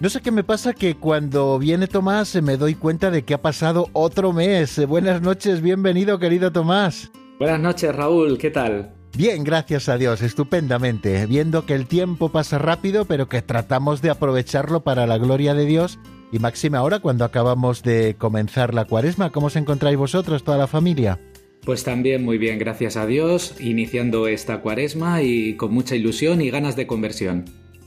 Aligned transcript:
No 0.00 0.08
sé 0.08 0.22
qué 0.22 0.30
me 0.30 0.44
pasa 0.44 0.72
que 0.72 0.94
cuando 0.94 1.58
viene 1.58 1.86
Tomás 1.86 2.34
me 2.42 2.56
doy 2.56 2.74
cuenta 2.74 3.10
de 3.10 3.22
que 3.22 3.34
ha 3.34 3.42
pasado 3.42 3.90
otro 3.92 4.32
mes. 4.32 4.80
Buenas 4.86 5.20
noches, 5.20 5.60
bienvenido 5.60 6.18
querido 6.18 6.50
Tomás. 6.50 7.10
Buenas 7.38 7.60
noches 7.60 7.94
Raúl, 7.94 8.38
¿qué 8.38 8.50
tal? 8.50 8.94
Bien, 9.14 9.44
gracias 9.44 9.90
a 9.90 9.98
Dios, 9.98 10.22
estupendamente, 10.22 11.26
viendo 11.26 11.66
que 11.66 11.74
el 11.74 11.86
tiempo 11.86 12.30
pasa 12.30 12.56
rápido, 12.56 13.04
pero 13.04 13.28
que 13.28 13.42
tratamos 13.42 14.00
de 14.00 14.08
aprovecharlo 14.08 14.80
para 14.80 15.06
la 15.06 15.18
gloria 15.18 15.52
de 15.52 15.66
Dios. 15.66 15.98
Y 16.32 16.38
máxima 16.38 16.78
ahora 16.78 17.00
cuando 17.00 17.26
acabamos 17.26 17.82
de 17.82 18.16
comenzar 18.16 18.72
la 18.72 18.86
cuaresma, 18.86 19.28
¿cómo 19.28 19.48
os 19.48 19.56
encontráis 19.56 19.98
vosotros, 19.98 20.44
toda 20.44 20.56
la 20.56 20.66
familia? 20.66 21.18
Pues 21.66 21.84
también 21.84 22.24
muy 22.24 22.38
bien, 22.38 22.58
gracias 22.58 22.96
a 22.96 23.04
Dios, 23.04 23.56
iniciando 23.60 24.28
esta 24.28 24.62
cuaresma 24.62 25.20
y 25.20 25.56
con 25.56 25.74
mucha 25.74 25.94
ilusión 25.94 26.40
y 26.40 26.48
ganas 26.48 26.74
de 26.74 26.86
conversión. 26.86 27.44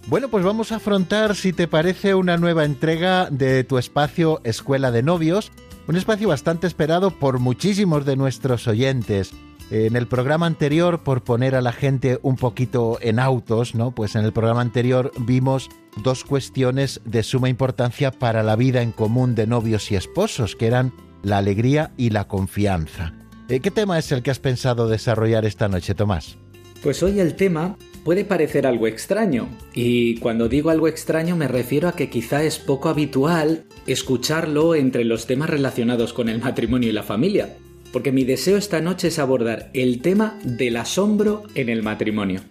Bueno, 0.08 0.28
pues 0.28 0.44
vamos 0.44 0.72
a 0.72 0.76
afrontar, 0.76 1.34
si 1.36 1.54
te 1.54 1.68
parece, 1.68 2.14
una 2.14 2.38
nueva 2.38 2.66
entrega 2.66 3.30
de 3.30 3.64
tu 3.64 3.78
espacio 3.78 4.42
Escuela 4.44 4.92
de 4.92 5.02
Novios, 5.02 5.52
un 5.88 5.96
espacio 5.96 6.28
bastante 6.28 6.68
esperado 6.68 7.12
por 7.12 7.40
muchísimos 7.40 8.06
de 8.06 8.18
nuestros 8.18 8.68
oyentes. 8.68 9.32
En 9.72 9.96
el 9.96 10.08
programa 10.08 10.46
anterior, 10.46 11.04
por 11.04 11.24
poner 11.24 11.56
a 11.56 11.62
la 11.62 11.72
gente 11.72 12.20
un 12.22 12.36
poquito 12.36 12.98
en 13.02 13.18
autos, 13.18 13.76
¿no? 13.76 13.92
Pues 13.92 14.16
en 14.16 14.26
el 14.26 14.34
programa 14.34 14.60
anterior 14.60 15.12
vimos 15.20 15.70
dos 16.04 16.26
cuestiones 16.26 17.00
de 17.06 17.24
suma 17.24 17.48
importancia 17.48 18.12
para 18.12 18.44
la 18.44 18.58
vida 18.58 18.82
en 18.82 18.92
común 18.92 19.36
de 19.36 19.48
novios 19.48 19.90
y 19.90 19.96
esposos, 19.96 20.58
que 20.58 20.68
eran 20.68 20.94
la 21.24 21.38
alegría 21.38 21.94
y 21.96 22.10
la 22.10 22.28
confianza. 22.28 23.14
Eh, 23.48 23.62
¿Qué 23.62 23.72
tema 23.72 23.98
es 23.98 24.12
el 24.12 24.22
que 24.22 24.32
has 24.32 24.40
pensado 24.40 24.90
desarrollar 24.90 25.46
esta 25.46 25.70
noche, 25.70 25.96
Tomás? 25.96 26.38
Pues 26.84 27.02
hoy 27.02 27.22
el 27.22 27.36
tema 27.36 27.78
puede 28.04 28.26
parecer 28.26 28.68
algo 28.68 28.88
extraño, 28.88 29.50
y 29.74 30.18
cuando 30.18 30.50
digo 30.50 30.70
algo 30.70 30.88
extraño 30.88 31.36
me 31.36 31.48
refiero 31.48 31.88
a 31.88 31.96
que 31.96 32.10
quizá 32.10 32.44
es 32.44 32.60
poco 32.60 32.90
habitual 32.90 33.66
escucharlo 33.88 34.76
entre 34.76 35.06
los 35.06 35.28
temas 35.28 35.50
relacionados 35.50 36.14
con 36.14 36.30
el 36.30 36.40
matrimonio 36.40 36.90
y 36.90 36.94
la 36.94 37.04
familia 37.04 37.50
porque 37.94 38.12
mi 38.12 38.26
deseo 38.26 38.58
esta 38.58 38.82
noche 38.82 39.10
es 39.10 39.20
abordar 39.20 39.70
el 39.74 40.02
tema 40.02 40.38
del 40.44 40.78
asombro 40.78 41.44
en 41.54 41.70
el 41.70 41.84
matrimonio. 41.84 42.42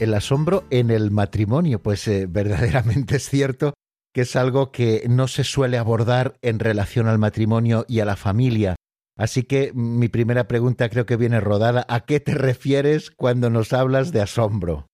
El 0.00 0.14
asombro 0.14 0.64
en 0.70 0.90
el 0.90 1.10
matrimonio, 1.10 1.82
pues 1.82 2.08
eh, 2.08 2.26
verdaderamente 2.26 3.16
es 3.16 3.28
cierto 3.28 3.74
que 4.12 4.22
es 4.22 4.34
algo 4.34 4.72
que 4.72 5.04
no 5.08 5.28
se 5.28 5.44
suele 5.44 5.76
abordar 5.76 6.38
en 6.40 6.58
relación 6.58 7.06
al 7.06 7.18
matrimonio 7.18 7.84
y 7.86 8.00
a 8.00 8.06
la 8.06 8.16
familia. 8.16 8.76
Así 9.18 9.42
que 9.42 9.72
mi 9.74 10.08
primera 10.08 10.48
pregunta 10.48 10.88
creo 10.88 11.04
que 11.04 11.16
viene 11.16 11.40
rodada. 11.40 11.84
¿A 11.90 12.06
qué 12.06 12.18
te 12.18 12.32
refieres 12.32 13.10
cuando 13.10 13.50
nos 13.50 13.74
hablas 13.74 14.12
de 14.12 14.22
asombro? 14.22 14.86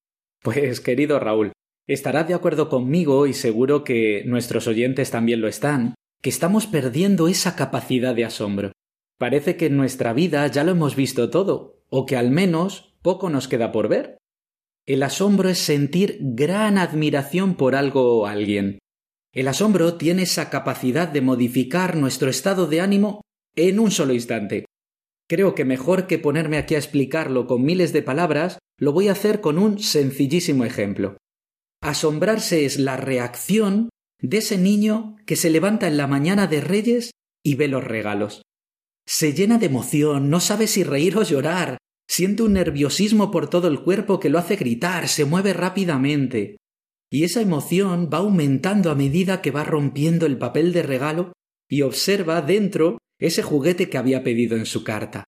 Pues 0.42 0.80
querido 0.80 1.20
Raúl, 1.20 1.52
estarás 1.86 2.26
de 2.26 2.34
acuerdo 2.34 2.68
conmigo 2.68 3.26
y 3.28 3.32
seguro 3.32 3.84
que 3.84 4.24
nuestros 4.26 4.66
oyentes 4.66 5.12
también 5.12 5.40
lo 5.40 5.46
están, 5.46 5.94
que 6.20 6.30
estamos 6.30 6.66
perdiendo 6.66 7.28
esa 7.28 7.54
capacidad 7.54 8.14
de 8.14 8.24
asombro. 8.24 8.72
Parece 9.18 9.56
que 9.56 9.66
en 9.66 9.76
nuestra 9.76 10.12
vida 10.12 10.44
ya 10.48 10.64
lo 10.64 10.72
hemos 10.72 10.96
visto 10.96 11.30
todo, 11.30 11.84
o 11.90 12.06
que 12.06 12.16
al 12.16 12.32
menos 12.32 12.96
poco 13.02 13.30
nos 13.30 13.46
queda 13.46 13.70
por 13.70 13.88
ver. 13.88 14.18
El 14.84 15.04
asombro 15.04 15.48
es 15.48 15.58
sentir 15.58 16.18
gran 16.20 16.76
admiración 16.76 17.54
por 17.54 17.76
algo 17.76 18.18
o 18.18 18.26
alguien. 18.26 18.80
El 19.32 19.46
asombro 19.46 19.94
tiene 19.94 20.22
esa 20.22 20.50
capacidad 20.50 21.06
de 21.06 21.20
modificar 21.20 21.96
nuestro 21.96 22.28
estado 22.28 22.66
de 22.66 22.80
ánimo 22.80 23.20
en 23.54 23.78
un 23.78 23.92
solo 23.92 24.12
instante. 24.12 24.64
Creo 25.32 25.54
que 25.54 25.64
mejor 25.64 26.06
que 26.06 26.18
ponerme 26.18 26.58
aquí 26.58 26.74
a 26.74 26.78
explicarlo 26.78 27.46
con 27.46 27.64
miles 27.64 27.94
de 27.94 28.02
palabras, 28.02 28.58
lo 28.78 28.92
voy 28.92 29.08
a 29.08 29.12
hacer 29.12 29.40
con 29.40 29.56
un 29.56 29.78
sencillísimo 29.78 30.66
ejemplo. 30.66 31.16
Asombrarse 31.80 32.66
es 32.66 32.78
la 32.78 32.98
reacción 32.98 33.88
de 34.20 34.36
ese 34.36 34.58
niño 34.58 35.16
que 35.24 35.36
se 35.36 35.48
levanta 35.48 35.88
en 35.88 35.96
la 35.96 36.06
mañana 36.06 36.48
de 36.48 36.60
Reyes 36.60 37.12
y 37.42 37.54
ve 37.54 37.68
los 37.68 37.82
regalos. 37.82 38.42
Se 39.06 39.32
llena 39.32 39.56
de 39.56 39.64
emoción, 39.64 40.28
no 40.28 40.38
sabe 40.38 40.66
si 40.66 40.84
reír 40.84 41.16
o 41.16 41.22
llorar, 41.22 41.78
siente 42.06 42.42
un 42.42 42.52
nerviosismo 42.52 43.30
por 43.30 43.48
todo 43.48 43.68
el 43.68 43.80
cuerpo 43.80 44.20
que 44.20 44.28
lo 44.28 44.38
hace 44.38 44.56
gritar, 44.56 45.08
se 45.08 45.24
mueve 45.24 45.54
rápidamente. 45.54 46.58
Y 47.10 47.24
esa 47.24 47.40
emoción 47.40 48.10
va 48.12 48.18
aumentando 48.18 48.90
a 48.90 48.94
medida 48.94 49.40
que 49.40 49.50
va 49.50 49.64
rompiendo 49.64 50.26
el 50.26 50.36
papel 50.36 50.74
de 50.74 50.82
regalo 50.82 51.32
y 51.70 51.80
observa 51.80 52.42
dentro 52.42 52.98
ese 53.22 53.42
juguete 53.42 53.88
que 53.88 53.98
había 53.98 54.22
pedido 54.24 54.56
en 54.56 54.66
su 54.66 54.82
carta. 54.82 55.24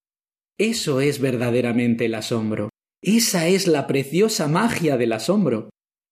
Eso 0.58 1.00
es 1.00 1.20
verdaderamente 1.20 2.06
el 2.06 2.14
asombro. 2.14 2.70
Esa 3.00 3.46
es 3.48 3.66
la 3.66 3.86
preciosa 3.86 4.48
magia 4.48 4.96
del 4.96 5.12
asombro. 5.12 5.70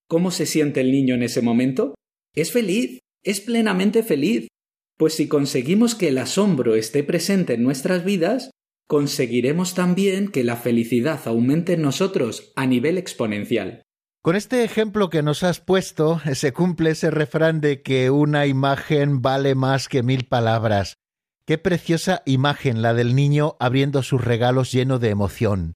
¿Cómo 0.08 0.30
se 0.30 0.46
siente 0.46 0.80
el 0.80 0.92
niño 0.92 1.14
en 1.14 1.22
ese 1.22 1.42
momento? 1.42 1.94
Es 2.34 2.52
feliz, 2.52 3.00
es 3.24 3.40
plenamente 3.40 4.02
feliz, 4.02 4.48
pues 4.96 5.14
si 5.14 5.26
conseguimos 5.26 5.94
que 5.94 6.08
el 6.08 6.18
asombro 6.18 6.76
esté 6.76 7.02
presente 7.02 7.54
en 7.54 7.64
nuestras 7.64 8.04
vidas, 8.04 8.50
conseguiremos 8.86 9.74
también 9.74 10.28
que 10.28 10.44
la 10.44 10.56
felicidad 10.56 11.20
aumente 11.24 11.72
en 11.72 11.82
nosotros 11.82 12.52
a 12.56 12.66
nivel 12.66 12.98
exponencial. 12.98 13.82
Con 14.22 14.36
este 14.36 14.62
ejemplo 14.62 15.10
que 15.10 15.22
nos 15.22 15.42
has 15.42 15.60
puesto, 15.60 16.20
se 16.34 16.52
cumple 16.52 16.90
ese 16.90 17.10
refrán 17.10 17.60
de 17.60 17.82
que 17.82 18.10
una 18.10 18.46
imagen 18.46 19.20
vale 19.20 19.56
más 19.56 19.88
que 19.88 20.04
mil 20.04 20.26
palabras. 20.26 20.94
Qué 21.44 21.58
preciosa 21.58 22.22
imagen 22.24 22.82
la 22.82 22.94
del 22.94 23.16
niño 23.16 23.56
abriendo 23.58 24.02
sus 24.02 24.24
regalos 24.24 24.70
lleno 24.70 24.98
de 24.98 25.10
emoción. 25.10 25.74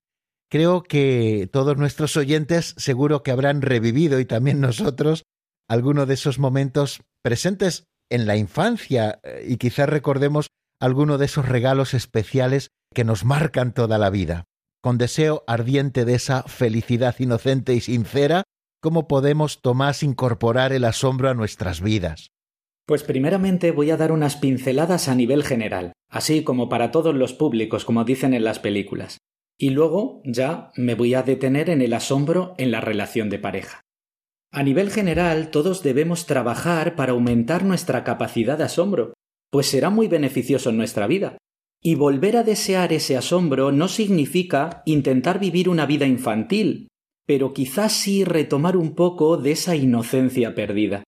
Creo 0.48 0.84
que 0.84 1.48
todos 1.52 1.76
nuestros 1.76 2.16
oyentes 2.16 2.74
seguro 2.76 3.24
que 3.24 3.32
habrán 3.32 3.62
revivido 3.62 4.20
y 4.20 4.24
también 4.24 4.60
nosotros 4.60 5.24
alguno 5.68 6.06
de 6.06 6.14
esos 6.14 6.38
momentos 6.38 7.00
presentes 7.20 7.84
en 8.10 8.26
la 8.26 8.36
infancia 8.36 9.18
eh, 9.24 9.44
y 9.48 9.56
quizás 9.56 9.88
recordemos 9.88 10.48
alguno 10.80 11.18
de 11.18 11.24
esos 11.24 11.48
regalos 11.48 11.94
especiales 11.94 12.68
que 12.94 13.02
nos 13.02 13.24
marcan 13.24 13.74
toda 13.74 13.98
la 13.98 14.10
vida. 14.10 14.44
Con 14.80 14.98
deseo 14.98 15.42
ardiente 15.48 16.04
de 16.04 16.14
esa 16.14 16.44
felicidad 16.44 17.16
inocente 17.18 17.74
y 17.74 17.80
sincera, 17.80 18.44
¿cómo 18.80 19.08
podemos, 19.08 19.60
Tomás, 19.60 20.04
incorporar 20.04 20.72
el 20.72 20.84
asombro 20.84 21.28
a 21.28 21.34
nuestras 21.34 21.80
vidas? 21.80 22.30
Pues 22.86 23.02
primeramente 23.02 23.72
voy 23.72 23.90
a 23.90 23.96
dar 23.96 24.12
unas 24.12 24.36
pinceladas 24.36 25.08
a 25.08 25.16
nivel 25.16 25.42
general, 25.42 25.92
así 26.08 26.44
como 26.44 26.68
para 26.68 26.92
todos 26.92 27.16
los 27.16 27.32
públicos, 27.32 27.84
como 27.84 28.04
dicen 28.04 28.32
en 28.32 28.44
las 28.44 28.60
películas. 28.60 29.18
Y 29.58 29.70
luego 29.70 30.22
ya 30.24 30.70
me 30.76 30.94
voy 30.94 31.14
a 31.14 31.24
detener 31.24 31.68
en 31.68 31.82
el 31.82 31.92
asombro 31.94 32.54
en 32.58 32.70
la 32.70 32.80
relación 32.80 33.28
de 33.28 33.40
pareja. 33.40 33.80
A 34.52 34.62
nivel 34.62 34.90
general, 34.90 35.50
todos 35.50 35.82
debemos 35.82 36.26
trabajar 36.26 36.94
para 36.94 37.12
aumentar 37.12 37.64
nuestra 37.64 38.04
capacidad 38.04 38.56
de 38.56 38.64
asombro, 38.64 39.14
pues 39.50 39.66
será 39.66 39.90
muy 39.90 40.06
beneficioso 40.06 40.70
en 40.70 40.76
nuestra 40.76 41.08
vida. 41.08 41.38
Y 41.82 41.96
volver 41.96 42.36
a 42.36 42.44
desear 42.44 42.92
ese 42.92 43.16
asombro 43.16 43.72
no 43.72 43.88
significa 43.88 44.82
intentar 44.86 45.40
vivir 45.40 45.68
una 45.68 45.86
vida 45.86 46.06
infantil, 46.06 46.86
pero 47.26 47.52
quizás 47.52 47.92
sí 47.92 48.22
retomar 48.22 48.76
un 48.76 48.94
poco 48.94 49.36
de 49.36 49.52
esa 49.52 49.74
inocencia 49.74 50.54
perdida. 50.54 51.02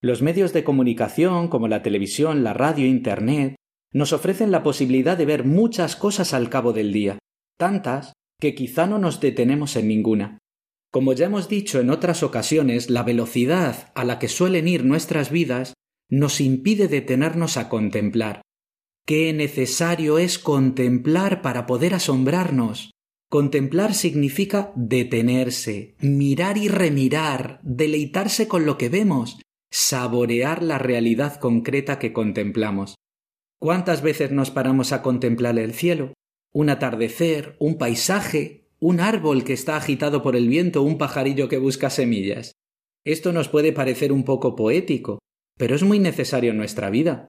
Los 0.00 0.22
medios 0.22 0.52
de 0.52 0.62
comunicación, 0.62 1.48
como 1.48 1.66
la 1.66 1.82
televisión, 1.82 2.44
la 2.44 2.54
radio, 2.54 2.86
Internet, 2.86 3.56
nos 3.92 4.12
ofrecen 4.12 4.52
la 4.52 4.62
posibilidad 4.62 5.18
de 5.18 5.26
ver 5.26 5.44
muchas 5.44 5.96
cosas 5.96 6.34
al 6.34 6.50
cabo 6.50 6.72
del 6.72 6.92
día, 6.92 7.18
tantas 7.58 8.12
que 8.40 8.54
quizá 8.54 8.86
no 8.86 8.98
nos 8.98 9.20
detenemos 9.20 9.74
en 9.74 9.88
ninguna. 9.88 10.38
Como 10.92 11.12
ya 11.12 11.26
hemos 11.26 11.48
dicho 11.48 11.80
en 11.80 11.90
otras 11.90 12.22
ocasiones, 12.22 12.90
la 12.90 13.02
velocidad 13.02 13.90
a 13.94 14.04
la 14.04 14.18
que 14.18 14.28
suelen 14.28 14.68
ir 14.68 14.84
nuestras 14.84 15.30
vidas 15.30 15.74
nos 16.08 16.40
impide 16.40 16.86
detenernos 16.86 17.56
a 17.56 17.68
contemplar. 17.68 18.42
Qué 19.04 19.32
necesario 19.32 20.18
es 20.18 20.38
contemplar 20.38 21.42
para 21.42 21.66
poder 21.66 21.94
asombrarnos. 21.94 22.92
Contemplar 23.28 23.94
significa 23.94 24.72
detenerse, 24.76 25.96
mirar 26.00 26.56
y 26.56 26.68
remirar, 26.68 27.60
deleitarse 27.62 28.48
con 28.48 28.64
lo 28.64 28.78
que 28.78 28.88
vemos, 28.88 29.38
saborear 29.70 30.62
la 30.62 30.78
realidad 30.78 31.38
concreta 31.38 31.98
que 31.98 32.12
contemplamos. 32.12 32.94
¿Cuántas 33.58 34.02
veces 34.02 34.30
nos 34.30 34.50
paramos 34.50 34.92
a 34.92 35.02
contemplar 35.02 35.58
el 35.58 35.74
cielo? 35.74 36.14
Un 36.52 36.70
atardecer, 36.70 37.56
un 37.58 37.76
paisaje, 37.76 38.68
un 38.80 39.00
árbol 39.00 39.44
que 39.44 39.52
está 39.52 39.76
agitado 39.76 40.22
por 40.22 40.36
el 40.36 40.48
viento, 40.48 40.82
un 40.82 40.96
pajarillo 40.96 41.48
que 41.48 41.58
busca 41.58 41.90
semillas. 41.90 42.52
Esto 43.04 43.32
nos 43.32 43.48
puede 43.48 43.72
parecer 43.72 44.12
un 44.12 44.24
poco 44.24 44.54
poético, 44.54 45.18
pero 45.56 45.74
es 45.74 45.82
muy 45.82 45.98
necesario 45.98 46.52
en 46.52 46.56
nuestra 46.56 46.90
vida. 46.90 47.28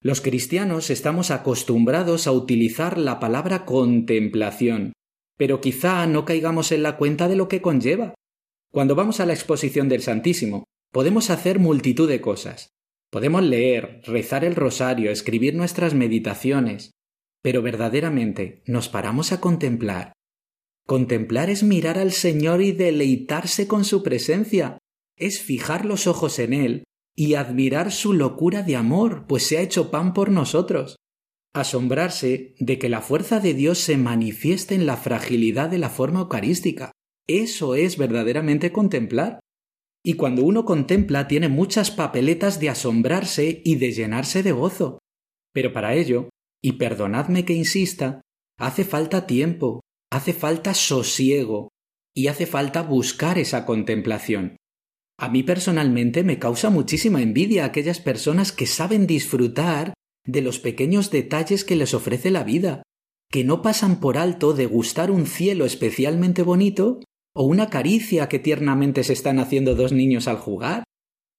Los 0.00 0.20
cristianos 0.20 0.90
estamos 0.90 1.30
acostumbrados 1.30 2.26
a 2.26 2.32
utilizar 2.32 2.98
la 2.98 3.18
palabra 3.18 3.64
contemplación, 3.64 4.92
pero 5.36 5.60
quizá 5.60 6.06
no 6.06 6.24
caigamos 6.24 6.72
en 6.72 6.82
la 6.82 6.96
cuenta 6.96 7.26
de 7.28 7.36
lo 7.36 7.48
que 7.48 7.62
conlleva. 7.62 8.14
Cuando 8.70 8.94
vamos 8.94 9.20
a 9.20 9.26
la 9.26 9.32
exposición 9.32 9.88
del 9.88 10.02
Santísimo, 10.02 10.64
podemos 10.94 11.28
hacer 11.28 11.58
multitud 11.58 12.08
de 12.08 12.22
cosas. 12.22 12.70
Podemos 13.10 13.42
leer, 13.42 14.00
rezar 14.04 14.46
el 14.46 14.54
rosario, 14.54 15.10
escribir 15.10 15.54
nuestras 15.54 15.92
meditaciones, 15.92 16.92
pero 17.42 17.60
verdaderamente 17.60 18.62
nos 18.64 18.88
paramos 18.88 19.32
a 19.32 19.40
contemplar 19.42 20.14
Contemplar 20.86 21.48
es 21.48 21.62
mirar 21.62 21.98
al 21.98 22.12
Señor 22.12 22.60
y 22.60 22.72
deleitarse 22.72 23.66
con 23.66 23.84
su 23.84 24.02
presencia, 24.02 24.78
es 25.16 25.40
fijar 25.40 25.86
los 25.86 26.06
ojos 26.06 26.38
en 26.38 26.52
Él 26.52 26.84
y 27.16 27.34
admirar 27.34 27.90
su 27.90 28.12
locura 28.12 28.62
de 28.62 28.76
amor, 28.76 29.24
pues 29.26 29.44
se 29.44 29.56
ha 29.56 29.62
hecho 29.62 29.90
pan 29.90 30.12
por 30.12 30.30
nosotros. 30.30 30.96
Asombrarse 31.54 32.54
de 32.58 32.78
que 32.78 32.90
la 32.90 33.00
fuerza 33.00 33.40
de 33.40 33.54
Dios 33.54 33.78
se 33.78 33.96
manifieste 33.96 34.74
en 34.74 34.84
la 34.84 34.96
fragilidad 34.96 35.70
de 35.70 35.78
la 35.78 35.88
forma 35.88 36.20
eucarística. 36.20 36.92
Eso 37.26 37.74
es 37.76 37.96
verdaderamente 37.96 38.70
contemplar. 38.70 39.40
Y 40.04 40.14
cuando 40.14 40.44
uno 40.44 40.64
contempla 40.64 41.26
tiene 41.28 41.48
muchas 41.48 41.90
papeletas 41.90 42.60
de 42.60 42.68
asombrarse 42.68 43.62
y 43.64 43.76
de 43.76 43.92
llenarse 43.92 44.42
de 44.42 44.52
gozo. 44.52 44.98
Pero 45.52 45.72
para 45.72 45.94
ello, 45.94 46.28
y 46.62 46.72
perdonadme 46.72 47.44
que 47.44 47.54
insista, 47.54 48.20
hace 48.58 48.84
falta 48.84 49.26
tiempo, 49.26 49.80
hace 50.12 50.32
falta 50.32 50.74
sosiego 50.74 51.70
y 52.14 52.28
hace 52.28 52.46
falta 52.46 52.82
buscar 52.82 53.38
esa 53.38 53.64
contemplación. 53.64 54.56
A 55.18 55.28
mí 55.28 55.42
personalmente 55.42 56.22
me 56.22 56.38
causa 56.38 56.70
muchísima 56.70 57.22
envidia 57.22 57.64
aquellas 57.64 58.00
personas 58.00 58.52
que 58.52 58.66
saben 58.66 59.06
disfrutar 59.06 59.94
de 60.26 60.42
los 60.42 60.58
pequeños 60.58 61.10
detalles 61.10 61.64
que 61.64 61.76
les 61.76 61.94
ofrece 61.94 62.30
la 62.30 62.44
vida, 62.44 62.82
que 63.30 63.44
no 63.44 63.62
pasan 63.62 64.00
por 64.00 64.18
alto 64.18 64.52
de 64.52 64.66
gustar 64.66 65.10
un 65.10 65.26
cielo 65.26 65.64
especialmente 65.64 66.42
bonito 66.42 67.00
o 67.34 67.44
una 67.44 67.68
caricia 67.68 68.28
que 68.28 68.38
tiernamente 68.38 69.04
se 69.04 69.12
están 69.12 69.38
haciendo 69.38 69.74
dos 69.74 69.92
niños 69.92 70.28
al 70.28 70.36
jugar. 70.36 70.84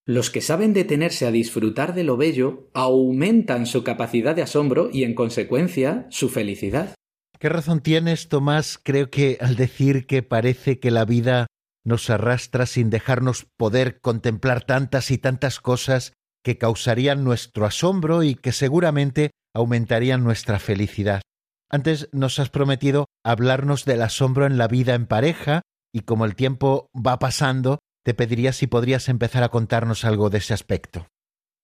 Los 0.06 0.30
que 0.30 0.42
saben 0.42 0.74
detenerse 0.74 1.26
a 1.26 1.32
disfrutar 1.32 1.96
de 1.96 2.04
lo 2.04 2.18
bello 2.18 2.70
aumentan 2.74 3.66
su 3.66 3.84
capacidad 3.84 4.36
de 4.36 4.44
asombro 4.44 4.90
y, 4.92 5.04
en 5.04 5.16
consecuencia, 5.16 6.06
su 6.10 6.30
felicidad. 6.30 6.94
¿Qué 7.40 7.50
razón 7.50 7.82
tienes, 7.82 8.30
Tomás? 8.30 8.80
Creo 8.82 9.10
que 9.10 9.38
al 9.42 9.56
decir 9.56 10.06
que 10.06 10.22
parece 10.22 10.80
que 10.80 10.92
la 10.92 11.06
vida 11.06 11.48
nos 11.84 12.10
arrastra 12.10 12.66
sin 12.66 12.90
dejarnos 12.90 13.48
poder 13.58 14.00
contemplar 14.00 14.64
tantas 14.64 15.12
y 15.12 15.18
tantas 15.18 15.60
cosas 15.60 16.14
que 16.44 16.58
causarían 16.58 17.24
nuestro 17.24 17.66
asombro 17.66 18.22
y 18.22 18.36
que 18.36 18.52
seguramente 18.52 19.32
aumentarían 19.56 20.24
nuestra 20.24 20.60
felicidad. 20.60 21.22
Antes 21.70 22.10
nos 22.12 22.40
has 22.40 22.50
prometido 22.50 23.06
hablarnos 23.24 23.86
del 23.86 24.02
asombro 24.02 24.46
en 24.46 24.58
la 24.58 24.68
vida 24.68 24.94
en 24.94 25.08
pareja 25.08 25.62
y 25.96 26.02
como 26.02 26.26
el 26.26 26.36
tiempo 26.36 26.90
va 26.94 27.20
pasando, 27.20 27.80
te 28.04 28.14
pediría 28.14 28.52
si 28.52 28.68
podrías 28.68 29.08
empezar 29.08 29.44
a 29.44 29.50
contarnos 29.50 30.04
algo 30.04 30.30
de 30.30 30.40
ese 30.40 30.54
aspecto. 30.54 31.08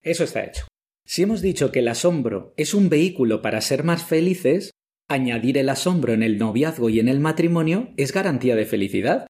Eso 0.01 0.23
está 0.23 0.45
hecho. 0.45 0.67
Si 1.05 1.23
hemos 1.23 1.41
dicho 1.41 1.73
que 1.73 1.79
el 1.79 1.89
asombro 1.89 2.53
es 2.55 2.73
un 2.73 2.87
vehículo 2.87 3.41
para 3.41 3.59
ser 3.59 3.83
más 3.83 4.05
felices, 4.05 4.71
añadir 5.09 5.57
el 5.57 5.67
asombro 5.67 6.13
en 6.13 6.23
el 6.23 6.37
noviazgo 6.37 6.89
y 6.89 7.01
en 7.01 7.09
el 7.09 7.19
matrimonio 7.19 7.89
es 7.97 8.13
garantía 8.13 8.55
de 8.55 8.65
felicidad. 8.65 9.27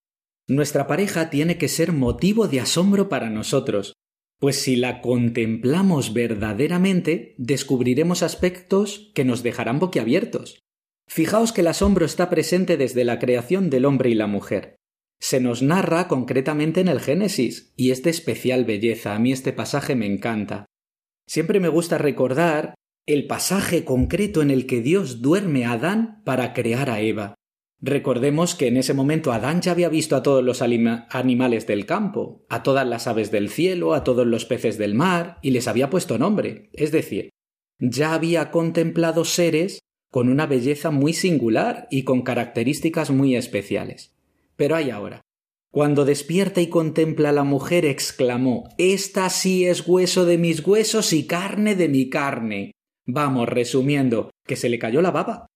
Nuestra 0.48 0.86
pareja 0.86 1.31
tiene 1.31 1.57
que 1.57 1.68
ser 1.68 1.94
motivo 1.94 2.47
de 2.47 2.59
asombro 2.59 3.09
para 3.09 3.31
nosotros, 3.31 3.94
pues 4.39 4.62
si 4.62 4.75
la 4.75 5.01
contemplamos 5.01 6.13
verdaderamente, 6.13 7.33
descubriremos 7.39 8.21
aspectos 8.21 9.12
que 9.15 9.25
nos 9.25 9.42
dejarán 9.42 9.80
boquiabiertos. 9.80 10.59
Fijaos 11.07 11.54
que 11.54 11.62
el 11.62 11.68
asombro 11.68 12.06
está 12.06 12.30
presente 12.30 12.77
desde 12.77 13.04
la 13.04 13.18
creación 13.18 13.71
del 13.71 13.86
hombre 13.86 14.12
y 14.12 14.13
la 14.13 14.27
mujer 14.27 14.77
se 15.21 15.39
nos 15.39 15.62
narra 15.62 16.07
concretamente 16.07 16.81
en 16.81 16.88
el 16.88 17.00
Génesis, 17.00 17.73
y 17.77 17.91
es 17.91 18.01
de 18.01 18.09
especial 18.09 18.65
belleza. 18.65 19.15
A 19.15 19.19
mí 19.19 19.31
este 19.31 19.53
pasaje 19.53 19.95
me 19.95 20.07
encanta. 20.07 20.65
Siempre 21.27 21.59
me 21.59 21.69
gusta 21.69 22.00
recordar 22.00 22.73
el 23.06 23.27
pasaje 23.27 23.85
concreto 23.85 24.41
en 24.41 24.50
el 24.50 24.65
que 24.65 24.81
Dios 24.81 25.21
duerme 25.21 25.63
a 25.65 25.73
Adán 25.73 26.23
para 26.25 26.53
crear 26.53 26.89
a 26.89 27.01
Eva. 27.01 27.35
Recordemos 27.79 28.56
que 28.56 28.68
en 28.68 28.77
ese 28.77 28.94
momento 28.94 29.31
Adán 29.31 29.62
ya 29.62 29.71
había 29.71 29.89
visto 29.89 30.15
a 30.15 30.23
todos 30.23 30.44
los 30.44 30.62
animales 30.62 31.68
del 31.68 31.85
campo, 31.85 32.45
a 32.50 32.63
todas 32.63 32.88
las 32.88 33.07
aves 33.07 33.31
del 33.31 33.50
cielo, 33.50 33.94
a 33.94 34.03
todos 34.03 34.25
los 34.25 34.45
peces 34.45 34.77
del 34.77 34.95
mar, 34.95 35.38
y 35.41 35.51
les 35.51 35.68
había 35.68 35.89
puesto 35.89 36.18
nombre. 36.18 36.69
Es 36.73 36.91
decir, 36.91 37.29
ya 37.79 38.13
había 38.13 38.50
contemplado 38.50 39.23
seres 39.23 39.79
con 40.12 40.29
una 40.29 40.47
belleza 40.47 40.91
muy 40.91 41.13
singular 41.13 41.88
y 41.91 42.03
con 42.03 42.23
características 42.23 43.12
muy 43.12 43.35
especiales. 43.35 44.15
Pero 44.61 44.75
hay 44.75 44.91
ahora. 44.91 45.21
Cuando 45.71 46.05
despierta 46.05 46.61
y 46.61 46.69
contempla 46.69 47.29
a 47.29 47.31
la 47.31 47.43
mujer, 47.43 47.83
exclamó 47.83 48.69
Esta 48.77 49.27
sí 49.31 49.65
es 49.65 49.87
hueso 49.87 50.23
de 50.25 50.37
mis 50.37 50.63
huesos 50.63 51.13
y 51.13 51.25
carne 51.25 51.73
de 51.73 51.89
mi 51.89 52.11
carne. 52.11 52.73
Vamos, 53.07 53.49
resumiendo, 53.49 54.29
que 54.45 54.55
se 54.55 54.69
le 54.69 54.77
cayó 54.77 55.01
la 55.01 55.09
baba. 55.09 55.47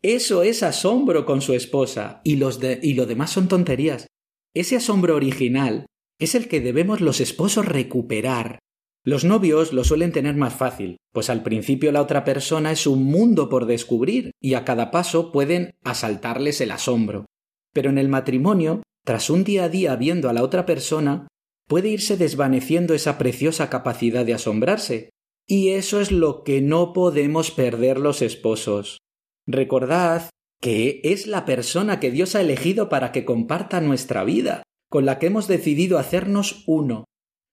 Eso 0.00 0.44
es 0.44 0.62
asombro 0.62 1.26
con 1.26 1.40
su 1.40 1.54
esposa, 1.54 2.20
y, 2.22 2.36
los 2.36 2.60
y 2.82 2.94
lo 2.94 3.04
demás 3.06 3.30
son 3.30 3.48
tonterías. 3.48 4.06
Ese 4.54 4.76
asombro 4.76 5.16
original 5.16 5.86
es 6.20 6.36
el 6.36 6.46
que 6.46 6.60
debemos 6.60 7.00
los 7.00 7.20
esposos 7.20 7.66
recuperar. 7.66 8.60
Los 9.04 9.24
novios 9.24 9.72
lo 9.72 9.82
suelen 9.82 10.12
tener 10.12 10.36
más 10.36 10.54
fácil, 10.54 10.98
pues 11.12 11.30
al 11.30 11.42
principio 11.42 11.90
la 11.90 12.00
otra 12.00 12.22
persona 12.22 12.70
es 12.70 12.86
un 12.86 13.02
mundo 13.02 13.48
por 13.48 13.66
descubrir, 13.66 14.30
y 14.40 14.54
a 14.54 14.64
cada 14.64 14.92
paso 14.92 15.32
pueden 15.32 15.72
asaltarles 15.82 16.60
el 16.60 16.70
asombro. 16.70 17.26
Pero 17.72 17.90
en 17.90 17.98
el 17.98 18.08
matrimonio, 18.08 18.82
tras 19.04 19.30
un 19.30 19.44
día 19.44 19.64
a 19.64 19.68
día 19.68 19.96
viendo 19.96 20.28
a 20.28 20.32
la 20.32 20.42
otra 20.42 20.66
persona, 20.66 21.28
puede 21.68 21.88
irse 21.88 22.16
desvaneciendo 22.16 22.94
esa 22.94 23.18
preciosa 23.18 23.70
capacidad 23.70 24.24
de 24.24 24.34
asombrarse. 24.34 25.10
Y 25.46 25.70
eso 25.70 26.00
es 26.00 26.12
lo 26.12 26.44
que 26.44 26.60
no 26.60 26.92
podemos 26.92 27.50
perder 27.50 27.98
los 27.98 28.22
esposos. 28.22 28.98
Recordad 29.46 30.30
que 30.60 31.00
es 31.02 31.26
la 31.26 31.44
persona 31.44 31.98
que 31.98 32.12
Dios 32.12 32.36
ha 32.36 32.40
elegido 32.40 32.88
para 32.88 33.10
que 33.10 33.24
comparta 33.24 33.80
nuestra 33.80 34.22
vida, 34.22 34.62
con 34.88 35.04
la 35.04 35.18
que 35.18 35.26
hemos 35.26 35.48
decidido 35.48 35.98
hacernos 35.98 36.62
uno. 36.66 37.04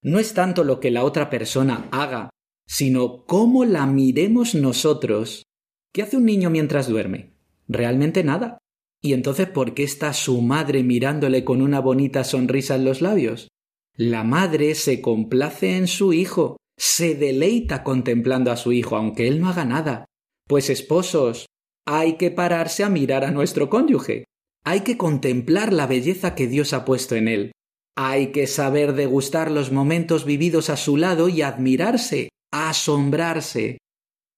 No 0.04 0.20
es 0.20 0.34
tanto 0.34 0.64
lo 0.64 0.80
que 0.80 0.92
la 0.92 1.04
otra 1.04 1.30
persona 1.30 1.88
haga, 1.92 2.30
sino 2.68 3.26
cómo 3.26 3.66
la 3.66 3.88
miremos 3.88 4.54
nosotros. 4.54 5.44
¿Qué 5.92 6.04
hace 6.04 6.18
un 6.18 6.26
niño 6.26 6.52
mientras 6.52 6.88
duerme? 6.88 7.34
Realmente 7.68 8.24
nada. 8.24 8.60
¿Y 9.02 9.14
entonces 9.14 9.48
por 9.48 9.74
qué 9.74 9.84
está 9.84 10.14
su 10.14 10.42
madre 10.42 10.84
mirándole 10.84 11.46
con 11.46 11.62
una 11.62 11.80
bonita 11.80 12.24
sonrisa 12.24 12.76
en 12.76 12.86
los 12.86 13.02
labios? 13.02 13.48
La 13.96 14.24
madre 14.24 14.76
se 14.76 15.02
complace 15.02 15.78
en 15.78 15.88
su 15.88 16.14
hijo, 16.14 16.58
se 16.78 17.16
deleita 17.16 17.84
contemplando 17.84 18.52
a 18.52 18.58
su 18.58 18.74
hijo, 18.74 18.98
aunque 18.98 19.28
él 19.28 19.40
no 19.40 19.50
haga 19.50 19.66
nada. 19.66 20.06
Pues 20.48 20.70
esposos, 20.70 21.46
hay 21.86 22.18
que 22.18 22.32
pararse 22.32 22.84
a 22.84 22.90
mirar 22.90 23.24
a 23.24 23.32
nuestro 23.32 23.70
cónyuge. 23.70 24.26
Hay 24.66 24.82
que 24.82 24.98
contemplar 24.98 25.72
la 25.72 25.88
belleza 25.88 26.36
que 26.36 26.48
Dios 26.48 26.74
ha 26.74 26.84
puesto 26.84 27.16
en 27.16 27.28
él. 27.28 27.52
Hay 27.96 28.32
que 28.32 28.48
saber 28.48 28.94
degustar 28.94 29.50
los 29.50 29.72
momentos 29.72 30.26
vividos 30.26 30.70
a 30.70 30.78
su 30.78 30.98
lado 30.98 31.30
y 31.30 31.42
admirarse, 31.42 32.30
asombrarse. 32.52 33.78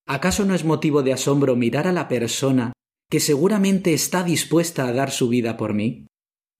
¿Acaso 0.07 0.45
no 0.45 0.53
es 0.53 0.65
motivo 0.65 1.03
de 1.03 1.13
asombro 1.13 1.55
mirar 1.55 1.87
a 1.87 1.91
la 1.91 2.07
persona 2.07 2.73
que 3.11 3.19
seguramente 3.19 3.93
está 3.93 4.23
dispuesta 4.23 4.87
a 4.87 4.93
dar 4.93 5.11
su 5.11 5.27
vida 5.27 5.57
por 5.57 5.73
mí, 5.73 6.07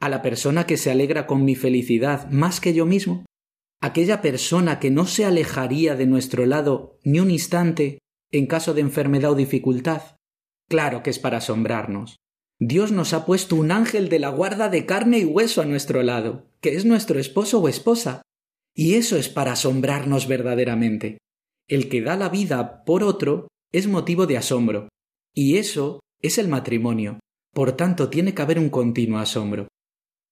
a 0.02 0.10
la 0.10 0.22
persona 0.22 0.66
que 0.66 0.76
se 0.76 0.92
alegra 0.92 1.26
con 1.26 1.46
mi 1.46 1.56
felicidad 1.56 2.30
más 2.30 2.60
que 2.60 2.74
yo 2.74 2.86
mismo, 2.86 3.26
aquella 3.82 4.22
persona 4.22 4.78
que 4.78 4.92
no 4.92 5.08
se 5.08 5.24
alejaría 5.24 5.96
de 5.96 6.08
nuestro 6.08 6.46
lado 6.46 7.00
ni 7.06 7.22
un 7.22 7.32
instante 7.32 8.00
en 8.32 8.48
caso 8.48 8.74
de 8.74 8.82
enfermedad 8.82 9.32
o 9.32 9.36
dificultad. 9.36 10.02
Claro 10.68 11.04
que 11.04 11.10
es 11.10 11.20
para 11.20 11.38
asombrarnos. 11.38 12.18
Dios 12.60 12.92
nos 12.92 13.14
ha 13.14 13.26
puesto 13.26 13.56
un 13.56 13.72
ángel 13.72 14.10
de 14.10 14.20
la 14.20 14.30
guarda 14.30 14.68
de 14.68 14.86
carne 14.86 15.20
y 15.20 15.26
hueso 15.26 15.62
a 15.62 15.66
nuestro 15.66 16.04
lado, 16.04 16.50
que 16.60 16.76
es 16.76 16.84
nuestro 16.84 17.18
esposo 17.18 17.62
o 17.62 17.70
esposa. 17.70 18.24
Y 18.76 18.96
eso 18.96 19.16
es 19.16 19.30
para 19.30 19.54
asombrarnos 19.54 20.28
verdaderamente. 20.28 21.18
El 21.70 21.88
que 21.88 22.02
da 22.02 22.18
la 22.18 22.28
vida 22.28 22.84
por 22.84 23.04
otro 23.04 23.48
es 23.72 23.88
motivo 23.88 24.28
de 24.28 24.38
asombro. 24.38 24.90
Y 25.34 25.56
eso 25.56 26.02
es 26.22 26.38
el 26.38 26.48
matrimonio, 26.48 27.20
por 27.54 27.74
tanto 27.74 28.10
tiene 28.10 28.34
que 28.34 28.42
haber 28.42 28.60
un 28.60 28.70
continuo 28.70 29.20
asombro. 29.20 29.68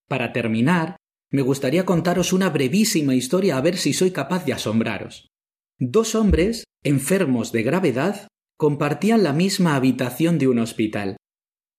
Para 0.07 0.33
terminar, 0.33 0.95
me 1.31 1.41
gustaría 1.41 1.85
contaros 1.85 2.33
una 2.33 2.49
brevísima 2.49 3.13
historia 3.13 3.57
a 3.57 3.61
ver 3.61 3.77
si 3.77 3.93
soy 3.93 4.11
capaz 4.11 4.45
de 4.45 4.53
asombraros. 4.53 5.29
Dos 5.77 6.15
hombres, 6.15 6.63
enfermos 6.83 7.51
de 7.51 7.63
gravedad, 7.63 8.27
compartían 8.57 9.23
la 9.23 9.33
misma 9.33 9.75
habitación 9.75 10.37
de 10.37 10.47
un 10.47 10.59
hospital. 10.59 11.17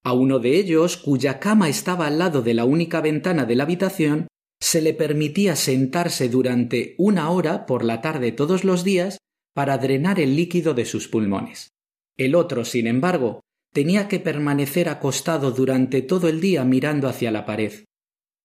A 0.03 0.13
uno 0.15 0.39
de 0.39 0.57
ellos, 0.57 0.97
cuya 0.97 1.41
cama 1.41 1.69
estaba 1.69 2.07
al 2.07 2.19
lado 2.19 2.41
de 2.41 2.55
la 2.55 2.65
única 2.65 3.01
ventana 3.01 3.45
de 3.45 3.57
la 3.57 3.65
habitación, 3.65 4.29
se 4.61 4.81
le 4.81 4.95
permitía 4.95 5.57
sentarse 5.57 6.29
durante 6.29 6.95
una 6.99 7.31
hora 7.31 7.67
por 7.67 7.85
la 7.85 8.01
tarde 8.01 8.33
todos 8.33 8.65
los 8.65 8.85
días 8.85 9.19
para 9.55 9.79
drenar 9.79 10.21
el 10.21 10.37
líquido 10.37 10.75
de 10.75 10.85
sus 10.85 11.09
pulmones. 11.09 11.69
El 12.17 12.35
otro, 12.35 12.65
sin 12.65 12.87
embargo, 12.87 13.41
tenía 13.73 14.09
que 14.09 14.21
permanecer 14.21 14.89
acostado 14.89 15.51
durante 15.51 16.03
todo 16.03 16.29
el 16.29 16.41
día 16.41 16.65
mirando 16.65 17.09
hacia 17.09 17.31
la 17.31 17.47
pared. 17.47 17.85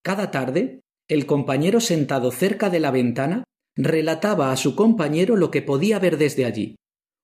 Cada 0.04 0.32
tarde, 0.32 0.82
el 1.08 1.26
compañero 1.26 1.80
sentado 1.80 2.32
cerca 2.32 2.70
de 2.70 2.80
la 2.80 2.92
ventana 2.92 3.44
relataba 3.76 4.52
a 4.52 4.58
su 4.58 4.76
compañero 4.76 5.36
lo 5.36 5.52
que 5.52 5.62
podía 5.62 6.00
ver 6.00 6.18
desde 6.18 6.46
allí. 6.46 6.76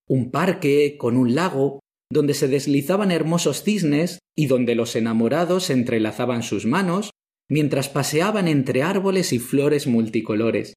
Un 0.08 0.32
parque 0.32 0.98
con 0.98 1.16
un 1.16 1.36
lago, 1.36 1.80
donde 2.12 2.34
se 2.34 2.48
deslizaban 2.48 3.12
hermosos 3.12 3.64
cisnes 3.64 4.20
y 4.36 4.48
donde 4.48 4.76
los 4.76 4.96
enamorados 4.96 5.70
entrelazaban 5.70 6.44
sus 6.44 6.66
manos 6.66 7.12
mientras 7.50 7.90
paseaban 7.90 8.48
entre 8.48 8.84
árboles 8.84 9.34
y 9.34 9.40
flores 9.40 9.88
multicolores. 9.88 10.74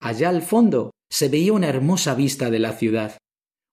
allá 0.00 0.28
al 0.28 0.42
fondo, 0.42 0.90
se 1.10 1.28
veía 1.28 1.52
una 1.52 1.68
hermosa 1.68 2.14
vista 2.14 2.50
de 2.50 2.58
la 2.58 2.72
ciudad. 2.72 3.16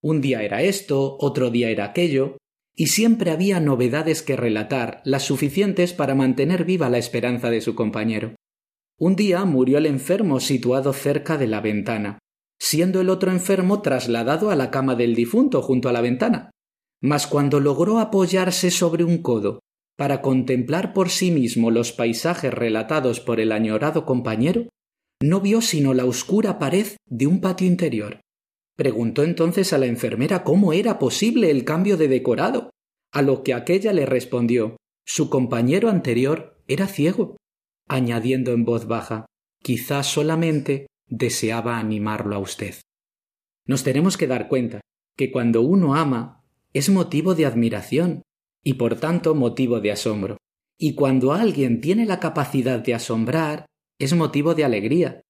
Un 0.02 0.22
día 0.22 0.44
era 0.44 0.62
esto, 0.62 1.18
otro 1.20 1.50
día 1.50 1.70
era 1.70 1.86
aquello, 1.86 2.38
y 2.82 2.88
siempre 2.88 3.30
había 3.30 3.60
novedades 3.60 4.24
que 4.24 4.36
relatar, 4.36 5.04
las 5.06 5.22
suficientes 5.22 5.94
para 5.94 6.16
mantener 6.16 6.66
viva 6.66 6.90
la 6.90 6.98
esperanza 6.98 7.52
de 7.52 7.62
su 7.62 7.76
compañero. 7.76 8.34
Un 8.98 9.16
día 9.16 9.46
murió 9.46 9.78
el 9.78 9.86
enfermo 9.86 10.40
situado 10.40 10.92
cerca 10.92 11.38
de 11.38 11.46
la 11.46 11.62
ventana, 11.62 12.18
siendo 12.60 13.00
el 13.00 13.12
otro 13.12 13.30
enfermo 13.30 13.84
trasladado 13.84 14.50
a 14.50 14.56
la 14.56 14.72
cama 14.72 14.96
del 14.96 15.14
difunto 15.14 15.62
junto 15.62 15.90
a 15.90 15.92
la 15.92 16.02
ventana. 16.02 16.50
Mas 17.04 17.28
cuando 17.28 17.60
logró 17.60 18.00
apoyarse 18.00 18.72
sobre 18.72 19.04
un 19.04 19.20
codo 19.20 19.60
para 19.96 20.24
contemplar 20.24 20.92
por 20.92 21.12
sí 21.12 21.30
mismo 21.30 21.70
los 21.70 21.92
paisajes 21.92 22.52
relatados 22.52 23.20
por 23.20 23.40
el 23.40 23.52
añorado 23.52 24.08
compañero, 24.08 24.70
no 25.22 25.40
vio 25.40 25.62
sino 25.62 25.94
la 25.94 26.06
oscura 26.06 26.58
pared 26.58 26.88
de 27.06 27.28
un 27.28 27.42
patio 27.42 27.68
interior. 27.68 28.22
Preguntó 28.76 29.24
entonces 29.24 29.74
a 29.74 29.78
la 29.78 29.86
enfermera 29.86 30.44
cómo 30.44 30.74
era 30.74 30.98
posible 30.98 31.52
el 31.52 31.64
cambio 31.66 31.98
de 31.98 32.08
decorado, 32.08 32.71
a 33.12 33.22
lo 33.22 33.44
que 33.44 33.54
aquella 33.54 33.94
le 33.94 34.06
respondió 34.06 34.78
su 35.06 35.30
compañero 35.30 35.90
anterior 35.90 36.62
era 36.68 36.88
ciego, 36.88 37.38
añadiendo 37.88 38.52
en 38.52 38.64
voz 38.66 38.88
baja 38.88 39.26
quizás 39.62 40.08
solamente 40.08 40.88
deseaba 41.08 41.78
animarlo 41.78 42.36
a 42.36 42.40
usted. 42.40 42.76
Nos 43.68 43.84
tenemos 43.84 44.18
que 44.18 44.28
dar 44.28 44.48
cuenta 44.48 44.82
que 45.18 45.32
cuando 45.32 45.62
uno 45.62 45.96
ama 45.96 46.44
es 46.74 46.90
motivo 46.90 47.36
de 47.36 47.46
admiración 47.46 48.22
y 48.64 48.76
por 48.76 48.96
tanto 48.96 49.36
motivo 49.36 49.80
de 49.82 49.92
asombro. 49.92 50.38
Y 50.80 50.96
cuando 50.96 51.34
alguien 51.34 51.82
tiene 51.82 52.06
la 52.06 52.20
capacidad 52.20 52.80
de 52.80 52.94
asombrar 52.94 53.66
es 54.00 54.16
motivo 54.16 54.56
de 54.56 54.64
alegría. 54.64 55.22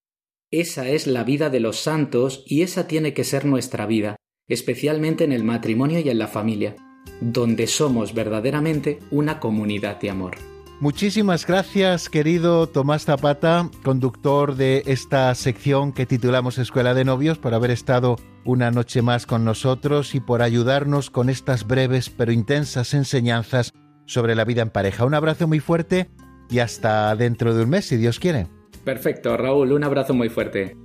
Esa 0.49 0.87
es 0.89 1.07
la 1.07 1.23
vida 1.23 1.49
de 1.49 1.59
los 1.59 1.79
santos 1.79 2.43
y 2.45 2.61
esa 2.61 2.87
tiene 2.87 3.13
que 3.13 3.23
ser 3.23 3.45
nuestra 3.45 3.85
vida, 3.85 4.15
especialmente 4.47 5.23
en 5.23 5.31
el 5.31 5.43
matrimonio 5.43 5.99
y 5.99 6.09
en 6.09 6.19
la 6.19 6.27
familia, 6.27 6.75
donde 7.19 7.67
somos 7.67 8.13
verdaderamente 8.13 8.99
una 9.11 9.39
comunidad 9.39 9.99
de 9.99 10.09
amor. 10.09 10.37
Muchísimas 10.81 11.45
gracias, 11.45 12.09
querido 12.09 12.67
Tomás 12.67 13.05
Zapata, 13.05 13.69
conductor 13.83 14.55
de 14.55 14.81
esta 14.87 15.33
sección 15.35 15.93
que 15.93 16.07
titulamos 16.07 16.57
Escuela 16.57 16.95
de 16.95 17.05
Novios, 17.05 17.37
por 17.37 17.53
haber 17.53 17.69
estado 17.69 18.15
una 18.45 18.71
noche 18.71 19.03
más 19.03 19.27
con 19.27 19.45
nosotros 19.45 20.15
y 20.15 20.19
por 20.19 20.41
ayudarnos 20.41 21.11
con 21.11 21.29
estas 21.29 21.67
breves 21.67 22.09
pero 22.09 22.31
intensas 22.31 22.95
enseñanzas 22.95 23.73
sobre 24.07 24.33
la 24.33 24.43
vida 24.43 24.63
en 24.63 24.71
pareja. 24.71 25.05
Un 25.05 25.13
abrazo 25.13 25.47
muy 25.47 25.59
fuerte 25.59 26.09
y 26.49 26.59
hasta 26.59 27.15
dentro 27.15 27.53
de 27.53 27.63
un 27.63 27.69
mes, 27.69 27.85
si 27.85 27.97
Dios 27.97 28.19
quiere. 28.19 28.47
Perfecto, 28.83 29.37
Raúl, 29.37 29.73
un 29.73 29.83
abrazo 29.83 30.15
muy 30.15 30.29
fuerte. 30.29 30.75